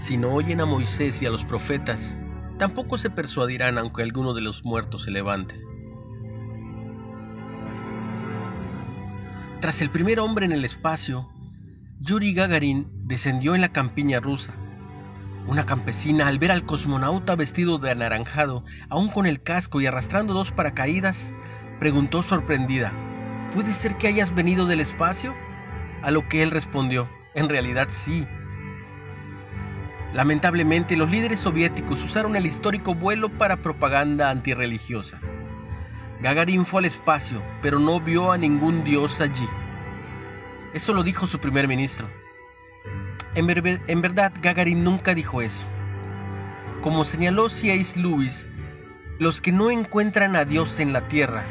[0.00, 2.18] Si no oyen a Moisés y a los profetas,
[2.58, 5.56] tampoco se persuadirán aunque alguno de los muertos se levante.
[9.60, 11.28] Tras el primer hombre en el espacio,
[11.98, 14.54] Yuri Gagarin descendió en la campiña rusa.
[15.46, 20.32] Una campesina, al ver al cosmonauta vestido de anaranjado, aún con el casco y arrastrando
[20.32, 21.34] dos paracaídas,
[21.78, 22.94] preguntó sorprendida,
[23.52, 25.34] ¿Puede ser que hayas venido del espacio?
[26.02, 28.26] A lo que él respondió, en realidad sí.
[30.12, 35.20] Lamentablemente, los líderes soviéticos usaron el histórico vuelo para propaganda antirreligiosa.
[36.20, 39.46] Gagarin fue al espacio, pero no vio a ningún dios allí.
[40.74, 42.08] Eso lo dijo su primer ministro.
[43.34, 43.46] En,
[44.02, 45.66] verdad, Gagarin nunca dijo eso.
[46.82, 47.98] Como señaló C.S.
[48.00, 48.48] Lewis,
[49.18, 51.44] los que no encuentran a Dios en la Tierra,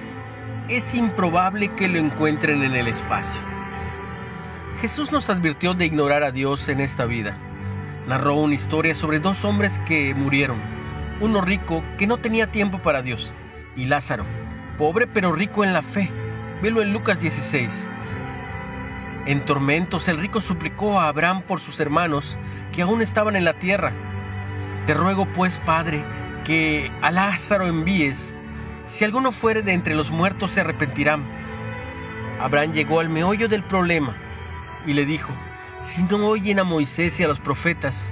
[0.68, 3.42] es improbable que lo encuentren en el espacio.
[4.80, 7.38] Jesús nos advirtió de ignorar a Dios en esta vida.
[8.08, 10.58] Narró una historia sobre dos hombres que murieron,
[11.22, 13.34] uno rico que no tenía tiempo para Dios,
[13.76, 14.26] y Lázaro,
[14.78, 16.10] pobre pero rico en la fe.
[16.62, 17.90] Velo en Lucas 16.
[19.26, 22.40] En tormentos, el rico suplicó a Abraham por sus hermanos
[22.72, 23.94] que aún estaban en la tierra.
[24.86, 26.04] Te ruego pues, Padre,
[26.46, 28.36] que a Lázaro envíes
[28.88, 31.24] si alguno fuere de entre los muertos se arrepentirán.
[32.42, 34.16] Abraham llegó al meollo del problema
[34.88, 35.32] y le dijo,
[35.80, 38.12] si no oyen a Moisés y a los profetas,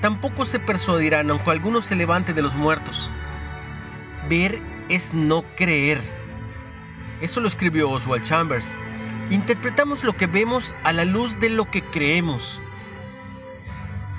[0.00, 3.10] tampoco se persuadirán aunque alguno se levante de los muertos.
[4.28, 6.00] Ver es no creer.
[7.20, 8.76] Eso lo escribió Oswald Chambers.
[9.30, 12.60] Interpretamos lo que vemos a la luz de lo que creemos.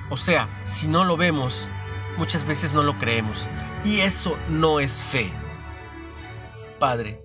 [0.10, 1.70] O sea, si no lo vemos,
[2.18, 3.48] muchas veces no lo creemos.
[3.86, 5.32] Y eso no es fe.
[6.80, 7.22] Padre,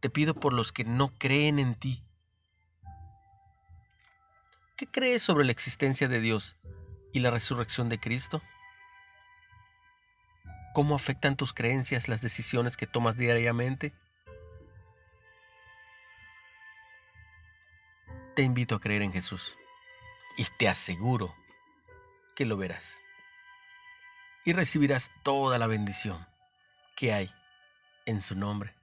[0.00, 2.02] te pido por los que no creen en ti.
[4.80, 6.56] ¿Qué crees sobre la existencia de Dios
[7.12, 8.40] y la resurrección de Cristo?
[10.72, 13.92] ¿Cómo afectan tus creencias las decisiones que tomas diariamente?
[18.34, 19.58] Te invito a creer en Jesús
[20.38, 21.36] y te aseguro
[22.34, 23.02] que lo verás
[24.46, 26.26] y recibirás toda la bendición
[26.96, 27.30] que hay
[28.06, 28.79] en su nombre.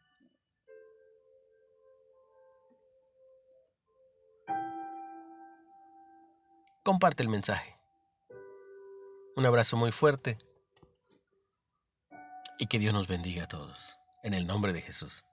[6.87, 7.77] Comparte el mensaje.
[9.35, 10.37] Un abrazo muy fuerte
[12.59, 13.97] y que Dios nos bendiga a todos.
[14.23, 15.25] En el nombre de Jesús.